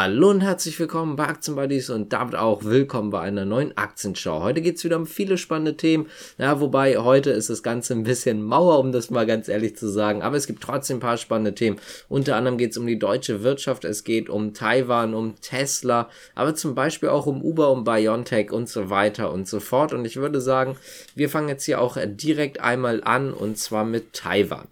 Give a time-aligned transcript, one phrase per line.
[0.00, 4.44] Hallo und herzlich willkommen bei Aktienbuddies und damit auch willkommen bei einer neuen Aktienschau.
[4.44, 6.06] Heute geht es wieder um viele spannende Themen,
[6.38, 9.88] ja, wobei heute ist das Ganze ein bisschen Mauer, um das mal ganz ehrlich zu
[9.88, 11.80] sagen, aber es gibt trotzdem ein paar spannende Themen.
[12.08, 16.54] Unter anderem geht es um die deutsche Wirtschaft, es geht um Taiwan, um Tesla, aber
[16.54, 19.92] zum Beispiel auch um Uber, um Biontech und so weiter und so fort.
[19.92, 20.76] Und ich würde sagen,
[21.16, 24.68] wir fangen jetzt hier auch direkt einmal an und zwar mit Taiwan.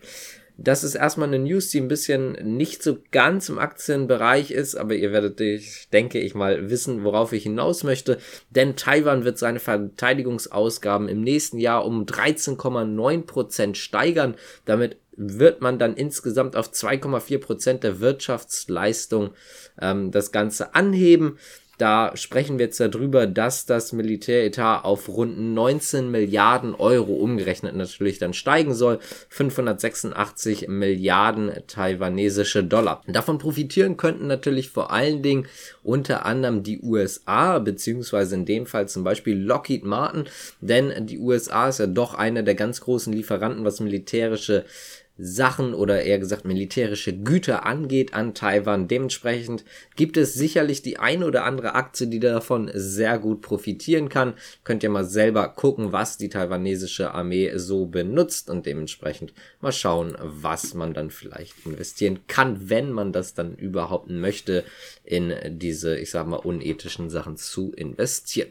[0.59, 4.95] Das ist erstmal eine News, die ein bisschen nicht so ganz im Aktienbereich ist, aber
[4.95, 8.19] ihr werdet, ich denke ich mal, wissen, worauf ich hinaus möchte.
[8.49, 14.35] Denn Taiwan wird seine Verteidigungsausgaben im nächsten Jahr um 13,9 Prozent steigern.
[14.65, 19.31] Damit wird man dann insgesamt auf 2,4 Prozent der Wirtschaftsleistung
[19.81, 21.39] ähm, das Ganze anheben.
[21.79, 28.19] Da sprechen wir jetzt darüber, dass das Militäretat auf rund 19 Milliarden Euro umgerechnet natürlich
[28.19, 28.99] dann steigen soll.
[29.29, 33.03] 586 Milliarden taiwanesische Dollar.
[33.07, 35.47] Davon profitieren könnten natürlich vor allen Dingen
[35.83, 40.25] unter anderem die USA, beziehungsweise in dem Fall zum Beispiel Lockheed Martin,
[40.61, 44.65] denn die USA ist ja doch einer der ganz großen Lieferanten, was militärische
[45.19, 48.87] Sachen oder eher gesagt militärische Güter angeht an Taiwan.
[48.87, 49.65] Dementsprechend
[49.97, 54.35] gibt es sicherlich die ein oder andere Aktie, die davon sehr gut profitieren kann.
[54.65, 60.17] Könnt ihr mal selber gucken, was die taiwanesische Armee so benutzt und dementsprechend mal schauen,
[60.21, 64.65] was man dann vielleicht investieren kann, wenn man das dann überhaupt möchte,
[65.03, 68.51] in diese, ich sag mal, unethischen Sachen zu investieren.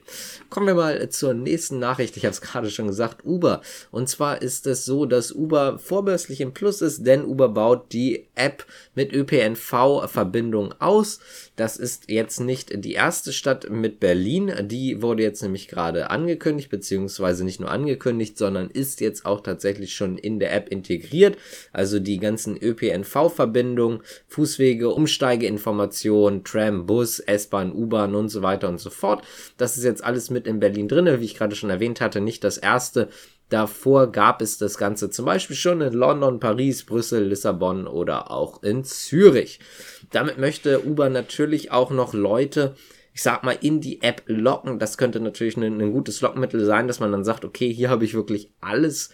[0.50, 2.18] Kommen wir mal zur nächsten Nachricht.
[2.18, 3.62] Ich habe es gerade schon gesagt, Uber.
[3.92, 8.26] Und zwar ist es so, dass Uber vorbörslich im Plus ist, denn Uber baut die
[8.34, 11.20] App mit ÖPNV-Verbindung aus.
[11.56, 14.52] Das ist jetzt nicht die erste Stadt mit Berlin.
[14.64, 19.94] Die wurde jetzt nämlich gerade angekündigt, beziehungsweise nicht nur angekündigt, sondern ist jetzt auch tatsächlich
[19.94, 21.38] schon in der App integriert.
[21.72, 28.90] Also die ganzen ÖPNV-Verbindungen, Fußwege, Umsteigeinformationen, Tram, Bus, S-Bahn, U-Bahn und so weiter und so
[28.90, 29.24] fort.
[29.58, 32.44] Das ist jetzt alles mit in Berlin drinne, wie ich gerade schon erwähnt hatte, nicht
[32.44, 33.10] das erste
[33.50, 38.64] Davor gab es das Ganze zum Beispiel schon in London, Paris, Brüssel, Lissabon oder auch
[38.64, 39.60] in Zürich.
[40.12, 42.76] Damit möchte Uber natürlich auch noch Leute
[43.16, 44.78] ich sag mal, in die App locken.
[44.78, 48.04] Das könnte natürlich ein, ein gutes Lockmittel sein, dass man dann sagt, okay, hier habe
[48.04, 49.10] ich wirklich alles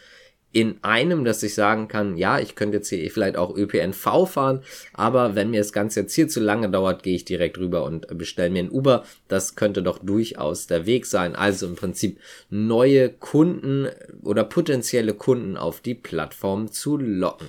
[0.53, 4.61] in einem, dass ich sagen kann, ja, ich könnte jetzt hier vielleicht auch ÖPNV fahren,
[4.93, 8.07] aber wenn mir das Ganze jetzt hier zu lange dauert, gehe ich direkt rüber und
[8.17, 9.05] bestelle mir ein Uber.
[9.27, 11.35] Das könnte doch durchaus der Weg sein.
[11.35, 12.19] Also im Prinzip
[12.49, 13.87] neue Kunden
[14.23, 17.47] oder potenzielle Kunden auf die Plattform zu locken.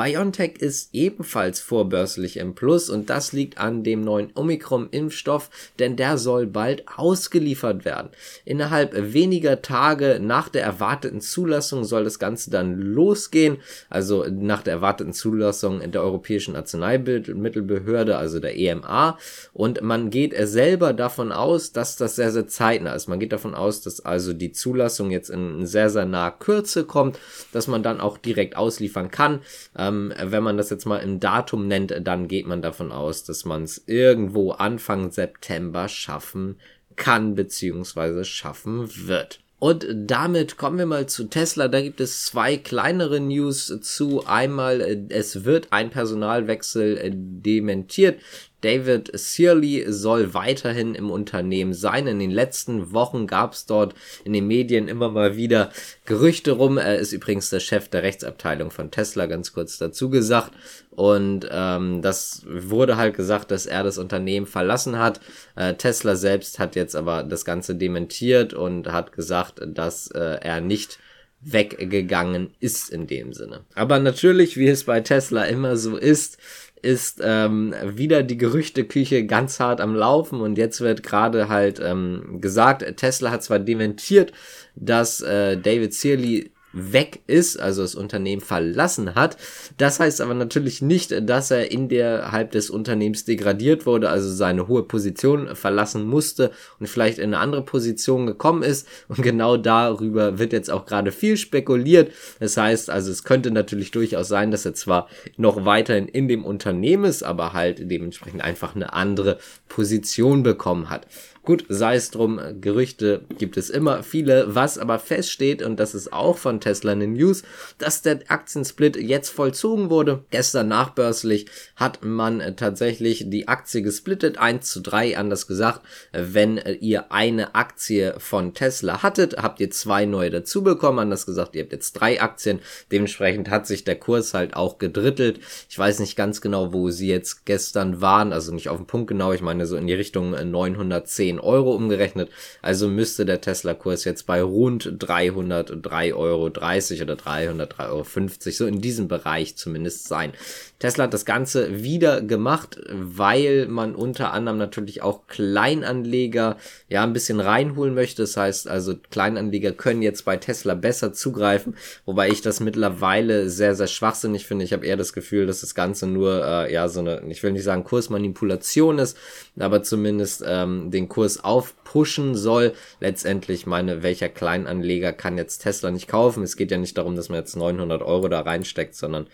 [0.00, 6.16] BioNTech ist ebenfalls vorbörslich im Plus und das liegt an dem neuen Omikron-Impfstoff, denn der
[6.16, 8.08] soll bald ausgeliefert werden.
[8.46, 13.58] Innerhalb weniger Tage nach der erwarteten Zulassung soll das Ganze dann losgehen,
[13.90, 19.18] also nach der erwarteten Zulassung der Europäischen Arzneimittelbehörde, also der EMA.
[19.52, 23.06] Und man geht selber davon aus, dass das sehr, sehr zeitnah ist.
[23.06, 27.18] Man geht davon aus, dass also die Zulassung jetzt in sehr, sehr naher Kürze kommt,
[27.52, 29.40] dass man dann auch direkt ausliefern kann.
[29.76, 33.44] Ähm, wenn man das jetzt mal im Datum nennt, dann geht man davon aus, dass
[33.44, 36.56] man es irgendwo Anfang September schaffen
[36.96, 39.40] kann beziehungsweise schaffen wird.
[39.60, 41.68] Und damit kommen wir mal zu Tesla.
[41.68, 44.26] Da gibt es zwei kleinere News zu.
[44.26, 48.20] Einmal, äh, es wird ein Personalwechsel äh, dementiert.
[48.60, 52.06] David Searly soll weiterhin im Unternehmen sein.
[52.06, 53.94] In den letzten Wochen gab es dort
[54.24, 55.70] in den Medien immer mal wieder
[56.04, 56.78] Gerüchte rum.
[56.78, 60.52] Er ist übrigens der Chef der Rechtsabteilung von Tesla, ganz kurz dazu gesagt.
[60.90, 65.20] Und ähm, das wurde halt gesagt, dass er das Unternehmen verlassen hat.
[65.56, 70.60] Äh, Tesla selbst hat jetzt aber das Ganze dementiert und hat gesagt, dass äh, er
[70.60, 70.98] nicht
[71.42, 73.64] weggegangen ist in dem Sinne.
[73.74, 76.36] Aber natürlich, wie es bei Tesla immer so ist,
[76.82, 82.38] ist ähm, wieder die Gerüchteküche ganz hart am Laufen und jetzt wird gerade halt ähm,
[82.40, 84.32] gesagt, Tesla hat zwar dementiert,
[84.74, 89.36] dass äh, David Searly weg ist, also das Unternehmen verlassen hat.
[89.76, 94.82] Das heißt aber natürlich nicht, dass er innerhalb des Unternehmens degradiert wurde, also seine hohe
[94.82, 98.86] Position verlassen musste und vielleicht in eine andere Position gekommen ist.
[99.08, 102.12] Und genau darüber wird jetzt auch gerade viel spekuliert.
[102.38, 106.44] Das heißt also, es könnte natürlich durchaus sein, dass er zwar noch weiterhin in dem
[106.44, 109.38] Unternehmen ist, aber halt dementsprechend einfach eine andere
[109.68, 111.06] Position bekommen hat.
[111.42, 114.54] Gut, sei es drum, Gerüchte gibt es immer viele.
[114.54, 117.44] Was aber feststeht, und das ist auch von Tesla eine News,
[117.78, 120.22] dass der Aktiensplit jetzt vollzogen wurde.
[120.30, 121.46] Gestern nachbörslich
[121.76, 125.80] hat man tatsächlich die Aktie gesplittet, 1 zu 3, anders gesagt.
[126.12, 131.56] Wenn ihr eine Aktie von Tesla hattet, habt ihr zwei neue dazu bekommen, anders gesagt,
[131.56, 132.60] ihr habt jetzt drei Aktien.
[132.92, 135.40] Dementsprechend hat sich der Kurs halt auch gedrittelt.
[135.70, 139.08] Ich weiß nicht ganz genau, wo sie jetzt gestern waren, also nicht auf den Punkt
[139.08, 142.30] genau, ich meine so in die Richtung 910 Euro umgerechnet.
[142.62, 148.04] Also müsste der Tesla-Kurs jetzt bei rund 303,30 Euro oder 303,50 Euro,
[148.50, 150.32] so in diesem Bereich zumindest sein.
[150.80, 156.56] Tesla hat das Ganze wieder gemacht, weil man unter anderem natürlich auch Kleinanleger
[156.88, 158.22] ja ein bisschen reinholen möchte.
[158.22, 161.76] Das heißt also, Kleinanleger können jetzt bei Tesla besser zugreifen,
[162.06, 164.64] wobei ich das mittlerweile sehr, sehr schwachsinnig finde.
[164.64, 167.52] Ich habe eher das Gefühl, dass das Ganze nur äh, ja so eine, ich will
[167.52, 169.18] nicht sagen Kursmanipulation ist,
[169.58, 172.72] aber zumindest ähm, den Kurs aufpushen soll.
[173.00, 176.42] Letztendlich meine, welcher Kleinanleger kann jetzt Tesla nicht kaufen?
[176.42, 179.26] Es geht ja nicht darum, dass man jetzt 900 Euro da reinsteckt, sondern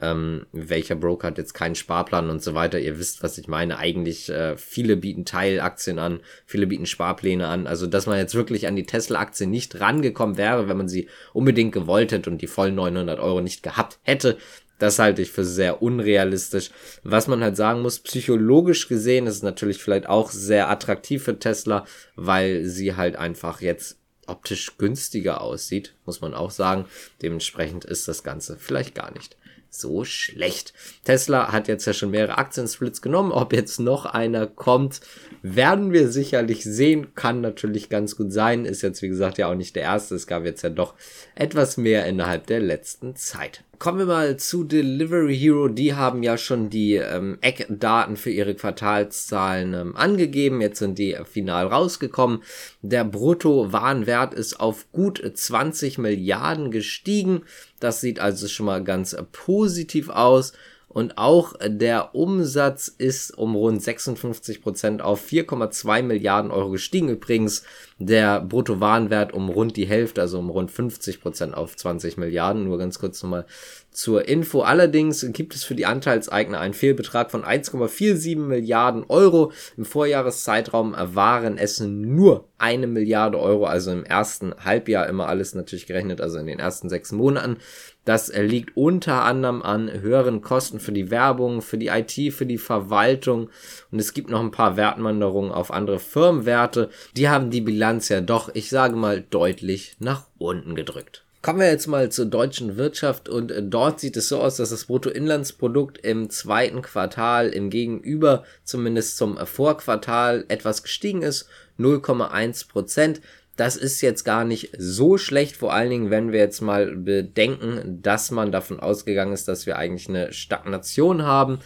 [0.00, 2.78] ähm, welcher Broker hat jetzt keinen Sparplan und so weiter.
[2.78, 3.78] Ihr wisst, was ich meine.
[3.78, 7.66] Eigentlich äh, viele bieten Teilaktien an, viele bieten Sparpläne an.
[7.66, 11.72] Also, dass man jetzt wirklich an die Tesla-Aktie nicht rangekommen wäre, wenn man sie unbedingt
[11.72, 14.36] gewollt hätte und die vollen 900 Euro nicht gehabt hätte,
[14.84, 16.70] das halte ich für sehr unrealistisch.
[17.04, 21.38] Was man halt sagen muss, psychologisch gesehen ist es natürlich vielleicht auch sehr attraktiv für
[21.38, 21.86] Tesla,
[22.16, 23.96] weil sie halt einfach jetzt
[24.26, 26.84] optisch günstiger aussieht, muss man auch sagen.
[27.22, 29.38] Dementsprechend ist das Ganze vielleicht gar nicht
[29.70, 30.74] so schlecht.
[31.04, 33.32] Tesla hat jetzt ja schon mehrere Aktiensplits genommen.
[33.32, 35.00] Ob jetzt noch einer kommt,
[35.40, 37.14] werden wir sicherlich sehen.
[37.14, 38.66] Kann natürlich ganz gut sein.
[38.66, 40.14] Ist jetzt, wie gesagt, ja auch nicht der erste.
[40.14, 40.94] Es gab jetzt ja doch
[41.34, 43.64] etwas mehr innerhalb der letzten Zeit.
[43.78, 45.68] Kommen wir mal zu Delivery Hero.
[45.68, 50.60] Die haben ja schon die ähm, Eckdaten für ihre Quartalszahlen ähm, angegeben.
[50.60, 52.42] Jetzt sind die final rausgekommen.
[52.82, 57.42] Der Brutto-Warenwert ist auf gut 20 Milliarden gestiegen.
[57.80, 60.52] Das sieht also schon mal ganz positiv aus.
[60.94, 67.08] Und auch der Umsatz ist um rund 56 Prozent auf 4,2 Milliarden Euro gestiegen.
[67.08, 67.64] Übrigens
[67.98, 72.64] der Bruttowarenwert um rund die Hälfte, also um rund 50 Prozent auf 20 Milliarden.
[72.64, 73.44] Nur ganz kurz nochmal
[73.90, 74.62] zur Info.
[74.62, 79.50] Allerdings gibt es für die Anteilseigner einen Fehlbetrag von 1,47 Milliarden Euro.
[79.76, 85.86] Im Vorjahreszeitraum waren es nur eine Milliarde Euro, also im ersten Halbjahr immer alles natürlich
[85.86, 87.58] gerechnet, also in den ersten sechs Monaten.
[88.04, 92.58] Das liegt unter anderem an höheren Kosten für die Werbung, für die IT, für die
[92.58, 93.50] Verwaltung
[93.90, 96.90] und es gibt noch ein paar Wertmanderungen auf andere Firmenwerte.
[97.16, 101.24] Die haben die Bilanz ja doch, ich sage mal, deutlich nach unten gedrückt.
[101.44, 104.70] Kommen wir jetzt mal zur deutschen Wirtschaft und äh, dort sieht es so aus, dass
[104.70, 111.46] das Bruttoinlandsprodukt im zweiten Quartal im Gegenüber zumindest zum Vorquartal etwas gestiegen ist,
[111.78, 113.20] 0,1 Prozent.
[113.56, 118.00] Das ist jetzt gar nicht so schlecht, vor allen Dingen, wenn wir jetzt mal bedenken,
[118.02, 121.60] dass man davon ausgegangen ist, dass wir eigentlich eine Stagnation haben.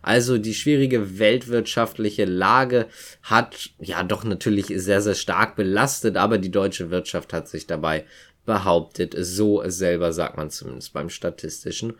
[0.00, 2.86] Also die schwierige weltwirtschaftliche Lage
[3.22, 8.04] hat ja doch natürlich sehr, sehr stark belastet, aber die deutsche Wirtschaft hat sich dabei
[8.44, 9.14] behauptet.
[9.18, 11.94] So selber sagt man zumindest beim Statistischen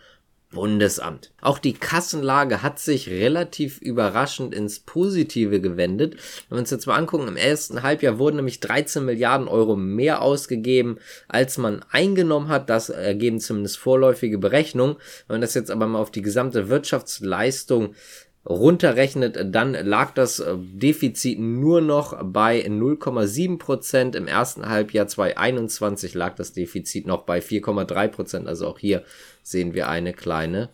[0.55, 1.33] Bundesamt.
[1.43, 6.15] Auch die Kassenlage hat sich relativ überraschend ins Positive gewendet.
[6.49, 10.23] Wenn wir uns jetzt mal angucken, im ersten Halbjahr wurden nämlich 13 Milliarden Euro mehr
[10.23, 10.99] ausgegeben,
[11.29, 12.71] als man eingenommen hat.
[12.71, 14.97] Das ergeben zumindest vorläufige Berechnungen.
[15.27, 17.95] Wenn man das jetzt aber mal auf die gesamte Wirtschaftsleistung
[18.47, 24.15] runterrechnet, dann lag das äh, Defizit nur noch bei 0,7 Prozent.
[24.15, 28.49] Im ersten Halbjahr 2021 lag das Defizit noch bei 4,3 Prozent.
[28.49, 29.03] Also auch hier
[29.43, 30.69] sehen wir eine kleine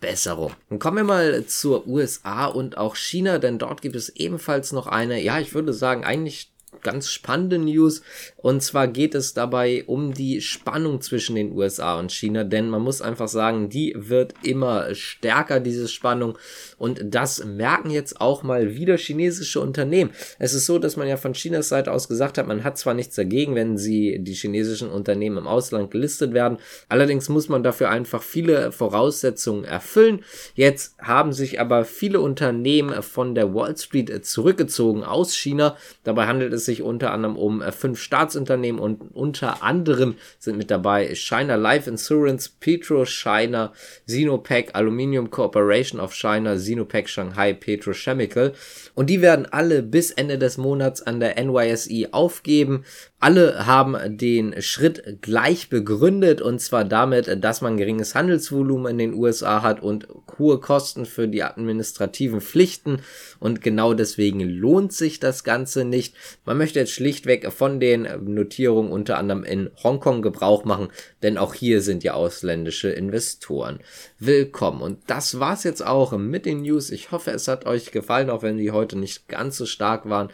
[0.00, 0.52] Besserung.
[0.68, 4.86] Dann kommen wir mal zur USA und auch China, denn dort gibt es ebenfalls noch
[4.86, 8.02] eine, ja, ich würde sagen, eigentlich ganz spannende News.
[8.36, 12.82] Und zwar geht es dabei um die Spannung zwischen den USA und China, denn man
[12.82, 16.38] muss einfach sagen, die wird immer stärker, diese Spannung.
[16.78, 20.10] Und das merken jetzt auch mal wieder chinesische Unternehmen.
[20.38, 22.94] Es ist so, dass man ja von Chinas Seite aus gesagt hat, man hat zwar
[22.94, 26.58] nichts dagegen, wenn sie die chinesischen Unternehmen im Ausland gelistet werden.
[26.88, 30.22] Allerdings muss man dafür einfach viele Voraussetzungen erfüllen.
[30.54, 35.76] Jetzt haben sich aber viele Unternehmen von der Wall Street zurückgezogen aus China.
[36.02, 40.70] Dabei handelt es sich unter anderem um äh, fünf Staatsunternehmen und unter anderem sind mit
[40.70, 43.72] dabei China Life Insurance, Petro China,
[44.06, 48.52] Sinopec, Aluminium Corporation of China, Sinopec Shanghai Petrochemical
[48.94, 52.84] und die werden alle bis Ende des Monats an der NYSE aufgeben.
[53.24, 59.14] Alle haben den Schritt gleich begründet und zwar damit, dass man geringes Handelsvolumen in den
[59.14, 60.06] USA hat und
[60.38, 62.98] hohe Kosten für die administrativen Pflichten
[63.40, 66.14] und genau deswegen lohnt sich das Ganze nicht.
[66.44, 70.88] Man möchte jetzt schlichtweg von den Notierungen unter anderem in Hongkong Gebrauch machen,
[71.22, 73.80] denn auch hier sind ja ausländische Investoren
[74.18, 74.82] willkommen.
[74.82, 76.90] Und das war's jetzt auch mit den News.
[76.90, 80.28] Ich hoffe, es hat euch gefallen, auch wenn die heute nicht ganz so stark waren.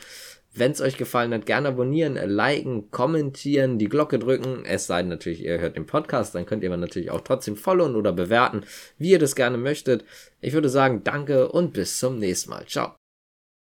[0.52, 4.64] Wenn es euch gefallen hat, gerne abonnieren, liken, kommentieren, die Glocke drücken.
[4.64, 7.95] Es sei denn natürlich, ihr hört den Podcast, dann könnt ihr natürlich auch trotzdem followen
[7.95, 8.64] oder bewerten,
[8.99, 10.04] wie ihr das gerne möchtet.
[10.40, 12.66] Ich würde sagen, danke und bis zum nächsten Mal.
[12.66, 13.00] Ciao.